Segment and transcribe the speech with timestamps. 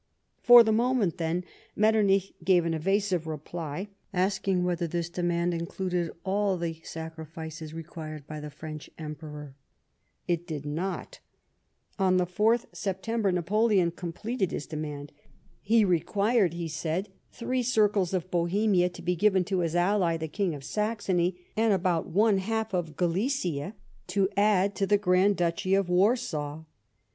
[0.41, 1.43] For the moment, then,
[1.75, 8.39] Metternich gave an evasive reply, asking whether this demand included all the sacrifices required by
[8.39, 9.53] the French Emperor.
[10.27, 11.05] TEE WAR OF 1809.
[11.05, 12.03] 57 It did not.
[12.03, 15.11] On the 4th September, Napoleon completed liis demand.
[15.69, 20.27] lie required, he said, three circles of Bohemia to be given to his ally, the
[20.27, 23.75] King of Saxony, and about one half of Galicia,
[24.07, 26.63] to add to the Grand Duchy of Warsaw.